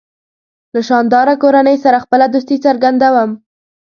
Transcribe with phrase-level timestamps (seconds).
[0.73, 3.31] له شانداره کورنۍ سره خپله دوستي څرګندوم.